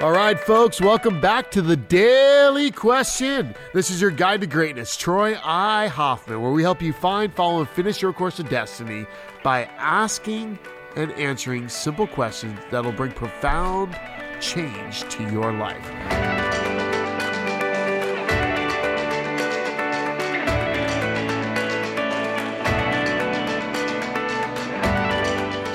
All 0.00 0.12
right, 0.12 0.38
folks, 0.38 0.80
welcome 0.80 1.20
back 1.20 1.50
to 1.50 1.60
the 1.60 1.76
Daily 1.76 2.70
Question. 2.70 3.52
This 3.74 3.90
is 3.90 4.00
your 4.00 4.12
guide 4.12 4.42
to 4.42 4.46
greatness, 4.46 4.96
Troy 4.96 5.36
I. 5.42 5.88
Hoffman, 5.88 6.40
where 6.40 6.52
we 6.52 6.62
help 6.62 6.80
you 6.80 6.92
find, 6.92 7.34
follow, 7.34 7.58
and 7.58 7.68
finish 7.68 8.00
your 8.00 8.12
course 8.12 8.38
of 8.38 8.48
destiny 8.48 9.06
by 9.42 9.64
asking 9.76 10.56
and 10.94 11.10
answering 11.14 11.68
simple 11.68 12.06
questions 12.06 12.60
that'll 12.70 12.92
bring 12.92 13.10
profound 13.10 13.98
change 14.40 15.02
to 15.08 15.24
your 15.32 15.52
life. 15.52 15.84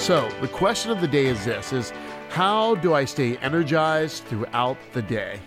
So, 0.00 0.28
the 0.40 0.48
question 0.48 0.92
of 0.92 1.00
the 1.00 1.08
day 1.08 1.26
is 1.26 1.44
this 1.44 1.72
is 1.72 1.92
how 2.32 2.76
do 2.76 2.94
I 2.94 3.04
stay 3.04 3.36
energized 3.38 4.24
throughout 4.24 4.78
the 4.94 5.02
day? 5.02 5.38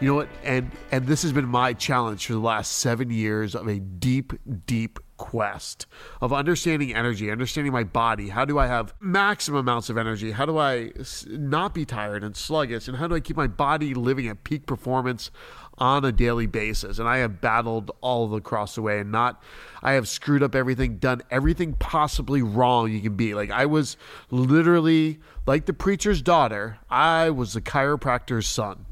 You 0.00 0.08
know 0.08 0.14
what? 0.16 0.28
And 0.44 0.70
and 0.92 1.06
this 1.06 1.22
has 1.22 1.32
been 1.32 1.48
my 1.48 1.72
challenge 1.72 2.26
for 2.26 2.34
the 2.34 2.38
last 2.38 2.72
7 2.72 3.10
years 3.10 3.54
of 3.54 3.66
a 3.66 3.78
deep 3.78 4.34
deep 4.66 4.98
quest 5.16 5.86
of 6.20 6.32
understanding 6.32 6.94
energy, 6.94 7.30
understanding 7.30 7.72
my 7.72 7.84
body. 7.84 8.28
How 8.28 8.44
do 8.44 8.58
I 8.58 8.66
have 8.66 8.94
maximum 9.00 9.60
amounts 9.60 9.90
of 9.90 9.96
energy? 9.96 10.32
How 10.32 10.46
do 10.46 10.58
I 10.58 10.92
not 11.26 11.74
be 11.74 11.84
tired 11.84 12.22
and 12.22 12.36
sluggish? 12.36 12.88
And 12.88 12.96
how 12.96 13.08
do 13.08 13.14
I 13.14 13.20
keep 13.20 13.36
my 13.36 13.46
body 13.46 13.94
living 13.94 14.28
at 14.28 14.44
peak 14.44 14.66
performance 14.66 15.30
on 15.78 16.04
a 16.04 16.12
daily 16.12 16.46
basis? 16.46 16.98
And 16.98 17.08
I 17.08 17.18
have 17.18 17.40
battled 17.40 17.90
all 18.00 18.34
across 18.34 18.74
the 18.74 18.82
way 18.82 19.00
and 19.00 19.10
not, 19.12 19.42
I 19.82 19.92
have 19.92 20.08
screwed 20.08 20.42
up 20.42 20.54
everything, 20.54 20.98
done 20.98 21.22
everything 21.30 21.74
possibly 21.74 22.42
wrong 22.42 22.92
you 22.92 23.00
can 23.00 23.16
be. 23.16 23.34
Like 23.34 23.50
I 23.50 23.66
was 23.66 23.96
literally 24.30 25.20
like 25.46 25.66
the 25.66 25.72
preacher's 25.72 26.22
daughter, 26.22 26.78
I 26.90 27.30
was 27.30 27.54
the 27.54 27.60
chiropractor's 27.60 28.46
son. 28.46 28.86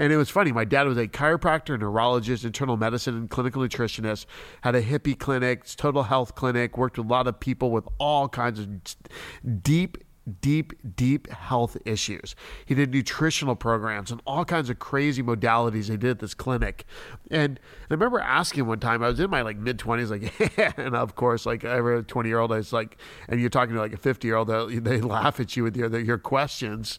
And 0.00 0.10
it 0.14 0.16
was 0.16 0.30
funny. 0.30 0.50
My 0.50 0.64
dad 0.64 0.86
was 0.86 0.96
a 0.96 1.06
chiropractor, 1.06 1.78
neurologist, 1.78 2.42
internal 2.42 2.78
medicine, 2.78 3.14
and 3.16 3.28
clinical 3.28 3.60
nutritionist. 3.60 4.24
Had 4.62 4.74
a 4.74 4.82
hippie 4.82 5.16
clinic, 5.16 5.66
total 5.76 6.04
health 6.04 6.34
clinic. 6.34 6.78
Worked 6.78 6.96
with 6.96 7.06
a 7.06 7.10
lot 7.10 7.26
of 7.26 7.38
people 7.38 7.70
with 7.70 7.86
all 7.98 8.26
kinds 8.26 8.60
of 8.60 9.62
deep 9.62 9.98
deep, 10.40 10.72
deep 10.96 11.28
health 11.30 11.76
issues. 11.84 12.34
He 12.64 12.74
did 12.74 12.92
nutritional 12.92 13.56
programs 13.56 14.10
and 14.10 14.20
all 14.26 14.44
kinds 14.44 14.70
of 14.70 14.78
crazy 14.78 15.22
modalities 15.22 15.88
they 15.88 15.96
did 15.96 16.10
at 16.10 16.18
this 16.18 16.34
clinic. 16.34 16.84
And 17.30 17.60
I 17.90 17.94
remember 17.94 18.20
asking 18.20 18.66
one 18.66 18.80
time, 18.80 19.02
I 19.02 19.08
was 19.08 19.20
in 19.20 19.30
my 19.30 19.42
like 19.42 19.56
mid 19.56 19.78
20s, 19.78 20.10
like. 20.10 20.30
And 20.80 20.94
of 20.94 21.14
course, 21.14 21.46
like 21.46 21.64
every 21.64 22.02
20 22.02 22.28
year 22.28 22.38
old, 22.38 22.52
I 22.52 22.56
was 22.56 22.72
like, 22.72 22.98
and 23.28 23.40
you're 23.40 23.50
talking 23.50 23.74
to 23.74 23.80
like 23.80 23.92
a 23.92 23.96
50 23.96 24.26
year 24.26 24.36
old, 24.36 24.48
they 24.48 25.00
laugh 25.00 25.40
at 25.40 25.56
you 25.56 25.64
with 25.64 25.76
your, 25.76 25.98
your 25.98 26.18
questions. 26.18 26.98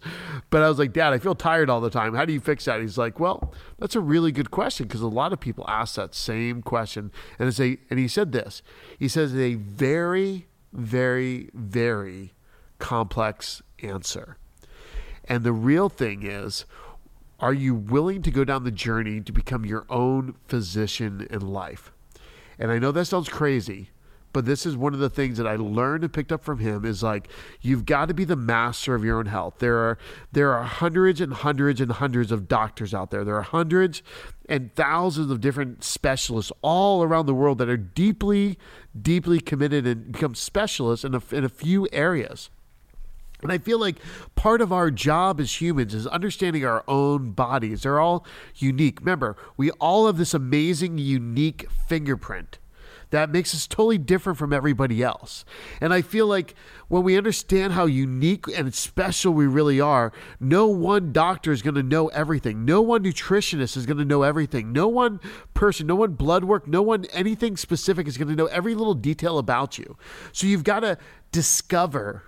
But 0.49 0.63
I 0.63 0.69
was 0.69 0.79
like, 0.79 0.93
Dad, 0.93 1.13
I 1.13 1.19
feel 1.19 1.35
tired 1.35 1.69
all 1.69 1.81
the 1.81 1.89
time. 1.89 2.13
How 2.15 2.25
do 2.25 2.33
you 2.33 2.39
fix 2.39 2.65
that? 2.65 2.81
He's 2.81 2.97
like, 2.97 3.19
Well, 3.19 3.53
that's 3.79 3.95
a 3.95 3.99
really 3.99 4.31
good 4.31 4.51
question 4.51 4.87
because 4.87 5.01
a 5.01 5.07
lot 5.07 5.31
of 5.31 5.39
people 5.39 5.65
ask 5.67 5.95
that 5.95 6.13
same 6.15 6.61
question. 6.61 7.11
And, 7.39 7.47
a, 7.59 7.77
and 7.89 7.99
he 7.99 8.07
said 8.07 8.31
this 8.31 8.61
he 8.99 9.07
says, 9.07 9.35
a 9.35 9.55
very, 9.55 10.47
very, 10.73 11.49
very 11.53 12.33
complex 12.81 13.61
answer. 13.81 14.37
And 15.25 15.43
the 15.43 15.53
real 15.53 15.87
thing 15.87 16.23
is, 16.23 16.65
are 17.39 17.53
you 17.53 17.73
willing 17.73 18.21
to 18.23 18.31
go 18.31 18.43
down 18.43 18.63
the 18.63 18.71
journey 18.71 19.21
to 19.21 19.31
become 19.31 19.65
your 19.65 19.85
own 19.89 20.35
physician 20.47 21.25
in 21.29 21.41
life? 21.41 21.91
And 22.59 22.71
I 22.71 22.79
know 22.79 22.91
that 22.91 23.05
sounds 23.05 23.29
crazy, 23.29 23.89
but 24.33 24.45
this 24.45 24.65
is 24.65 24.77
one 24.77 24.93
of 24.93 24.99
the 24.99 25.09
things 25.09 25.37
that 25.37 25.47
I 25.47 25.55
learned 25.55 26.03
and 26.03 26.13
picked 26.13 26.31
up 26.31 26.43
from 26.43 26.59
him 26.59 26.85
is 26.85 27.01
like 27.01 27.29
you've 27.61 27.85
got 27.85 28.07
to 28.07 28.13
be 28.13 28.23
the 28.23 28.35
master 28.35 28.93
of 28.93 29.03
your 29.03 29.17
own 29.17 29.25
health. 29.25 29.55
There 29.59 29.77
are 29.77 29.97
there 30.31 30.53
are 30.53 30.63
hundreds 30.63 31.19
and 31.21 31.33
hundreds 31.33 31.81
and 31.81 31.91
hundreds 31.91 32.31
of 32.31 32.47
doctors 32.47 32.93
out 32.93 33.09
there. 33.09 33.23
There 33.23 33.35
are 33.35 33.41
hundreds 33.41 34.03
and 34.47 34.73
thousands 34.75 35.31
of 35.31 35.41
different 35.41 35.83
specialists 35.83 36.51
all 36.61 37.03
around 37.03 37.25
the 37.25 37.33
world 37.33 37.57
that 37.57 37.69
are 37.69 37.77
deeply 37.77 38.57
deeply 38.99 39.39
committed 39.39 39.87
and 39.87 40.11
become 40.11 40.35
specialists 40.35 41.03
in 41.03 41.15
a, 41.15 41.21
in 41.31 41.43
a 41.43 41.49
few 41.49 41.87
areas. 41.91 42.49
And 43.43 43.51
I 43.51 43.57
feel 43.57 43.79
like 43.79 43.97
part 44.35 44.61
of 44.61 44.71
our 44.71 44.91
job 44.91 45.39
as 45.39 45.61
humans 45.61 45.93
is 45.93 46.07
understanding 46.07 46.65
our 46.65 46.83
own 46.87 47.31
bodies. 47.31 47.83
They're 47.83 47.99
all 47.99 48.25
unique. 48.55 48.99
Remember, 48.99 49.35
we 49.57 49.71
all 49.71 50.07
have 50.07 50.17
this 50.17 50.33
amazing, 50.33 50.97
unique 50.97 51.67
fingerprint 51.87 52.59
that 53.11 53.29
makes 53.29 53.53
us 53.53 53.67
totally 53.67 53.97
different 53.97 54.39
from 54.39 54.51
everybody 54.51 55.03
else. 55.03 55.45
And 55.79 55.93
I 55.93 56.01
feel 56.01 56.27
like 56.27 56.55
when 56.87 57.03
we 57.03 57.17
understand 57.17 57.73
how 57.73 57.85
unique 57.85 58.45
and 58.47 58.73
special 58.73 59.33
we 59.33 59.45
really 59.45 59.79
are, 59.79 60.11
no 60.39 60.67
one 60.67 61.11
doctor 61.11 61.51
is 61.51 61.61
going 61.61 61.75
to 61.75 61.83
know 61.83 62.07
everything. 62.07 62.65
No 62.65 62.81
one 62.81 63.03
nutritionist 63.03 63.77
is 63.77 63.85
going 63.85 63.97
to 63.97 64.05
know 64.05 64.23
everything. 64.23 64.71
No 64.71 64.87
one 64.87 65.19
person, 65.53 65.87
no 65.87 65.95
one 65.95 66.13
blood 66.13 66.45
work, 66.45 66.67
no 66.67 66.81
one 66.81 67.05
anything 67.11 67.57
specific 67.57 68.07
is 68.07 68.17
going 68.17 68.29
to 68.29 68.35
know 68.35 68.47
every 68.47 68.73
little 68.73 68.95
detail 68.95 69.37
about 69.37 69.77
you. 69.77 69.97
So 70.31 70.47
you've 70.47 70.63
got 70.63 70.79
to 70.79 70.97
discover 71.31 72.23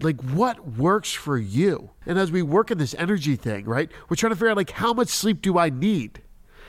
like 0.00 0.20
what 0.22 0.76
works 0.76 1.12
for 1.12 1.38
you? 1.38 1.90
And 2.06 2.18
as 2.18 2.30
we 2.30 2.42
work 2.42 2.70
in 2.70 2.78
this 2.78 2.94
energy 2.98 3.36
thing 3.36 3.64
right 3.64 3.90
we're 4.08 4.16
trying 4.16 4.32
to 4.32 4.36
figure 4.36 4.50
out 4.50 4.56
like 4.56 4.70
how 4.70 4.92
much 4.92 5.08
sleep 5.08 5.42
do 5.42 5.58
i 5.58 5.70
need 5.70 6.22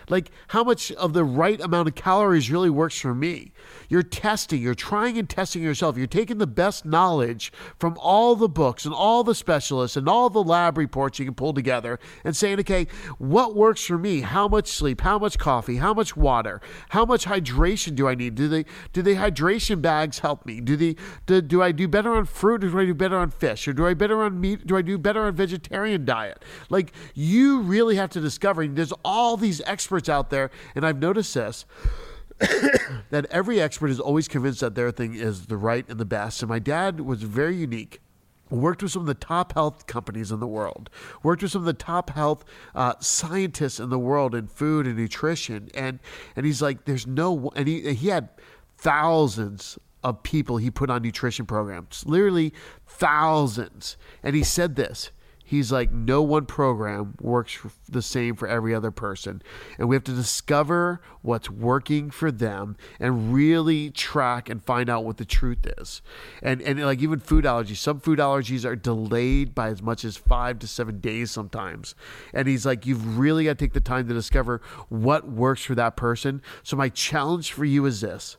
like 0.10 0.32
how 0.50 0.64
much 0.64 0.92
of 0.94 1.14
the 1.14 1.24
right 1.24 1.60
amount 1.62 1.88
of 1.88 1.96
calories 1.96 2.52
really 2.52 2.70
works 2.70 3.00
for 3.00 3.14
me. 3.14 3.52
You're 3.88 4.04
testing, 4.04 4.62
you're 4.62 4.76
trying 4.76 5.18
and 5.18 5.30
testing 5.30 5.64
yourself. 5.64 5.98
You're 5.98 6.08
taking 6.08 6.38
the 6.38 6.48
best 6.48 6.86
knowledge 6.86 7.52
from 7.78 7.98
all 8.00 8.36
the 8.36 8.50
books 8.50 8.86
and 8.86 8.94
all 8.94 9.24
the 9.24 9.36
specialists 9.36 9.98
and 9.98 10.08
all 10.08 10.30
the 10.30 10.44
lab 10.44 10.78
reports 10.78 11.20
you 11.20 11.26
can 11.26 11.34
pull 11.34 11.54
together 11.54 12.00
and 12.24 12.36
saying, 12.36 12.60
okay, 12.60 12.88
what 13.18 13.56
works 13.56 13.86
for 13.86 13.98
me? 13.98 14.22
How 14.22 14.48
much 14.48 14.68
sleep? 14.68 15.02
How 15.02 15.20
much 15.20 15.38
coffee? 15.38 15.78
How 15.78 15.94
much 15.94 16.16
water? 16.16 16.62
How 16.90 17.06
much 17.06 17.26
hydration 17.26 17.96
do 17.96 18.08
I 18.08 18.16
need? 18.16 18.36
Do 18.36 18.48
they 18.48 18.66
do 18.94 19.02
the 19.02 19.16
hydration 19.16 19.82
bags 19.82 20.20
help 20.20 20.46
me? 20.46 20.62
Do 20.62 20.76
the 20.76 20.98
do, 21.26 21.42
do 21.42 21.62
I 21.62 21.72
do 21.72 21.88
better 21.88 22.14
on 22.14 22.26
fruit 22.26 22.64
or 22.64 22.70
do 22.70 22.80
I 22.80 22.86
do 22.86 22.94
better 22.94 23.18
on 23.18 23.32
fish? 23.32 23.68
Or 23.68 23.74
do 23.74 23.86
I 23.86 23.94
better 23.94 24.24
on 24.24 24.40
meat? 24.40 24.66
Do 24.66 24.78
I 24.78 24.82
do 24.82 24.98
better 24.98 25.24
on 25.24 25.36
vegetarian 25.36 26.06
diet? 26.06 26.44
Like 26.70 26.94
you 27.14 27.62
really 27.62 27.96
have 27.96 28.10
to 28.12 28.22
discover 28.22 28.68
there's 28.68 28.94
all 29.04 29.38
these 29.38 29.62
experts 29.66 29.99
experts 30.00 30.10
out 30.10 30.30
there, 30.30 30.50
and 30.76 30.86
I've 30.86 31.00
noticed 31.00 31.34
this. 31.34 31.66
that 33.10 33.26
every 33.32 33.60
expert 33.60 33.90
is 33.90 34.00
always 34.00 34.30
convinced 34.30 34.62
that 34.62 34.74
their 34.74 34.92
thing 34.92 35.14
is 35.14 35.48
the 35.48 35.58
right 35.58 35.86
and 35.90 36.00
the 36.00 36.06
best. 36.06 36.42
And 36.42 36.48
my 36.48 36.60
dad 36.60 37.02
was 37.02 37.22
very 37.24 37.58
unique 37.58 38.00
worked 38.50 38.82
with 38.82 38.92
some 38.92 39.02
of 39.02 39.08
the 39.08 39.14
top 39.14 39.54
health 39.54 39.86
companies 39.86 40.32
in 40.32 40.40
the 40.40 40.48
world, 40.48 40.90
worked 41.22 41.44
with 41.44 41.52
some 41.52 41.62
of 41.62 41.66
the 41.68 41.74
top 41.74 42.10
health 42.10 42.44
uh, 42.74 42.94
scientists 43.00 43.80
in 43.80 43.90
the 43.90 44.00
world 44.00 44.34
in 44.34 44.48
food 44.48 44.88
and 44.88 44.98
nutrition, 44.98 45.70
and 45.76 46.00
and 46.36 46.48
he's 46.48 46.60
like, 46.60 46.86
there's 46.86 47.06
no, 47.06 47.52
and 47.56 47.68
he 47.68 47.94
he 47.94 48.08
had 48.08 48.30
thousands 48.78 49.78
of 50.04 50.24
people 50.24 50.58
he 50.58 50.72
put 50.72 50.90
on 50.90 51.04
nutrition 51.04 51.46
programs, 51.46 52.06
literally 52.08 52.52
thousands, 52.88 53.98
and 54.24 54.36
he 54.36 54.44
said 54.44 54.76
this 54.76 55.12
he's 55.50 55.72
like 55.72 55.92
no 55.92 56.22
one 56.22 56.46
program 56.46 57.16
works 57.20 57.58
the 57.90 58.04
same 58.04 58.36
for 58.36 58.48
every 58.48 58.76
other 58.76 58.92
person. 58.92 59.42
And 59.80 59.90
we 59.90 59.96
have 59.96 60.04
to 60.04 60.14
discover 60.14 61.02
what's 61.24 61.50
working 61.50 62.12
for 62.12 62.32
them 62.32 62.78
and 63.00 63.34
really 63.34 63.90
track 63.90 64.48
and 64.48 64.64
find 64.64 64.92
out 64.92 65.06
what 65.06 65.18
the 65.18 65.26
truth 65.26 65.66
is. 65.80 66.04
And 66.44 66.62
and 66.62 66.80
like 66.82 67.02
even 67.02 67.20
food 67.20 67.46
allergies 67.46 67.78
some 67.78 68.00
food 68.00 68.20
allergies 68.20 68.64
are 68.64 68.76
delayed 68.76 69.56
by 69.56 69.70
as 69.70 69.82
much 69.82 70.06
as 70.06 70.16
five 70.16 70.60
to 70.60 70.68
seven 70.68 71.00
days 71.00 71.32
sometimes. 71.32 71.96
And 72.32 72.48
he's 72.48 72.68
like 72.68 72.86
you've 72.86 73.18
really 73.18 73.46
got 73.46 73.58
to 73.58 73.66
take 73.66 73.74
the 73.74 73.80
time 73.80 74.08
to 74.08 74.14
discover 74.14 74.62
what 74.90 75.28
works 75.28 75.64
for 75.64 75.74
that 75.74 75.96
person. 75.96 76.44
So 76.62 76.78
my 76.78 76.90
challenge 76.90 77.54
for 77.54 77.66
you 77.66 77.88
is 77.88 78.02
this 78.02 78.38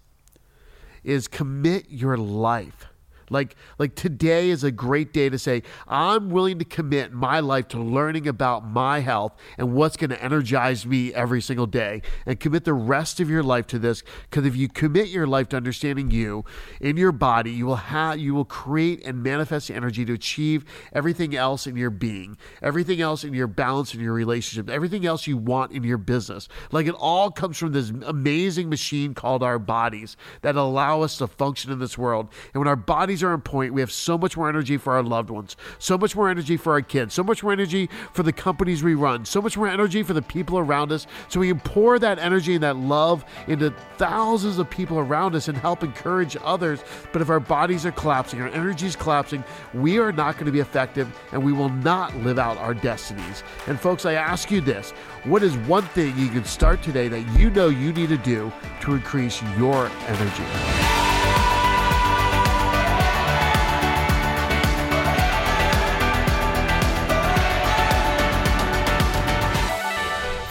is 1.02 1.26
commit 1.26 1.86
your 1.88 2.16
life 2.16 2.86
like 3.30 3.56
like 3.78 3.94
today 3.94 4.50
is 4.50 4.64
a 4.64 4.70
great 4.70 5.12
day 5.12 5.28
to 5.28 5.38
say 5.38 5.62
I'm 5.88 6.30
willing 6.30 6.58
to 6.58 6.64
commit 6.64 7.12
my 7.12 7.40
life 7.40 7.68
to 7.68 7.78
learning 7.78 8.28
about 8.28 8.66
my 8.66 9.00
health 9.00 9.32
and 9.56 9.72
what's 9.72 9.96
going 9.96 10.10
to 10.10 10.22
energize 10.22 10.84
me 10.84 11.14
every 11.14 11.40
single 11.40 11.66
day 11.66 12.02
and 12.26 12.38
commit 12.38 12.64
the 12.64 12.74
rest 12.74 13.20
of 13.20 13.30
your 13.30 13.42
life 13.42 13.66
to 13.68 13.78
this 13.78 14.02
because 14.28 14.44
if 14.44 14.56
you 14.56 14.68
commit 14.68 15.08
your 15.08 15.26
life 15.26 15.48
to 15.50 15.56
understanding 15.56 16.10
you 16.10 16.44
in 16.80 16.96
your 16.96 17.12
body, 17.12 17.50
you 17.50 17.66
will 17.66 17.76
have 17.76 18.18
you 18.18 18.34
will 18.34 18.44
create 18.44 19.04
and 19.04 19.22
manifest 19.22 19.68
the 19.68 19.74
energy 19.74 20.04
to 20.04 20.12
achieve 20.12 20.64
everything 20.92 21.34
else 21.34 21.66
in 21.66 21.76
your 21.76 21.90
being, 21.90 22.36
everything 22.62 23.00
else 23.00 23.24
in 23.24 23.32
your 23.34 23.46
balance 23.46 23.94
in 23.94 24.00
your 24.00 24.12
relationship, 24.12 24.68
everything 24.68 25.06
else 25.06 25.26
you 25.26 25.36
want 25.36 25.72
in 25.72 25.84
your 25.84 25.98
business. 25.98 26.48
Like 26.72 26.86
it 26.86 26.94
all 26.94 27.30
comes 27.30 27.58
from 27.58 27.72
this 27.72 27.90
amazing 27.90 28.68
machine 28.68 29.14
called 29.14 29.42
our 29.42 29.58
bodies 29.58 30.16
that 30.42 30.56
allow 30.56 31.02
us 31.02 31.18
to 31.18 31.26
function 31.26 31.70
in 31.70 31.78
this 31.78 31.96
world. 31.96 32.28
And 32.52 32.60
when 32.60 32.68
our 32.68 32.76
bodies 32.76 33.19
bodies 33.20 33.28
are 33.28 33.32
on 33.32 33.40
point, 33.40 33.74
we 33.74 33.80
have 33.80 33.92
so 33.92 34.16
much 34.16 34.36
more 34.36 34.48
energy 34.48 34.76
for 34.78 34.94
our 34.94 35.02
loved 35.02 35.30
ones, 35.30 35.56
so 35.78 35.98
much 35.98 36.16
more 36.16 36.28
energy 36.30 36.56
for 36.56 36.72
our 36.72 36.80
kids, 36.80 37.12
so 37.12 37.22
much 37.22 37.42
more 37.42 37.52
energy 37.52 37.88
for 38.12 38.22
the 38.22 38.32
companies 38.32 38.82
we 38.82 38.94
run, 38.94 39.24
so 39.24 39.42
much 39.42 39.56
more 39.56 39.68
energy 39.68 40.02
for 40.02 40.14
the 40.14 40.22
people 40.22 40.58
around 40.58 40.90
us. 40.92 41.06
So 41.28 41.40
we 41.40 41.48
can 41.48 41.60
pour 41.60 41.98
that 41.98 42.18
energy 42.18 42.54
and 42.54 42.62
that 42.62 42.76
love 42.76 43.24
into 43.46 43.74
thousands 43.98 44.58
of 44.58 44.70
people 44.70 44.98
around 44.98 45.34
us 45.34 45.48
and 45.48 45.58
help 45.58 45.82
encourage 45.82 46.36
others. 46.42 46.80
But 47.12 47.20
if 47.20 47.28
our 47.28 47.40
bodies 47.40 47.84
are 47.84 47.92
collapsing, 47.92 48.40
our 48.40 48.48
energy 48.48 48.86
is 48.86 48.96
collapsing, 48.96 49.44
we 49.74 49.98
are 49.98 50.12
not 50.12 50.34
going 50.34 50.46
to 50.46 50.52
be 50.52 50.60
effective 50.60 51.08
and 51.32 51.44
we 51.44 51.52
will 51.52 51.68
not 51.68 52.14
live 52.18 52.38
out 52.38 52.56
our 52.56 52.74
destinies. 52.74 53.42
And 53.66 53.78
folks, 53.78 54.06
I 54.06 54.14
ask 54.14 54.50
you 54.50 54.60
this 54.60 54.92
what 55.24 55.42
is 55.42 55.56
one 55.68 55.84
thing 55.94 56.16
you 56.16 56.28
can 56.28 56.44
start 56.44 56.82
today 56.82 57.08
that 57.08 57.38
you 57.38 57.50
know 57.50 57.68
you 57.68 57.92
need 57.92 58.08
to 58.08 58.18
do 58.18 58.50
to 58.82 58.94
increase 58.94 59.42
your 59.58 59.90
energy? 60.08 60.99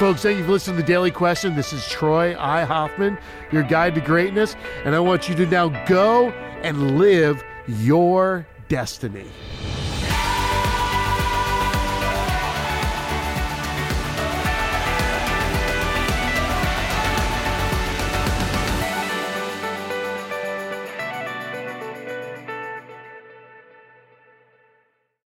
Folks, 0.10 0.24
thank 0.24 0.40
you 0.40 0.44
for 0.44 0.54
listening 0.54 0.76
to 0.76 0.82
the 0.82 0.88
Daily 0.88 1.12
Question. 1.12 1.56
This 1.56 1.72
is 1.72 1.88
Troy 1.88 2.36
I. 2.36 2.64
Hoffman, 2.64 3.16
your 3.52 3.62
guide 3.62 3.94
to 3.94 4.02
greatness, 4.02 4.56
and 4.84 4.96
I 4.96 5.00
want 5.00 5.30
you 5.30 5.36
to 5.36 5.46
now 5.46 5.68
go 5.86 6.32
and 6.64 6.98
live 6.98 7.44
your 7.68 8.48
destiny. 8.70 9.28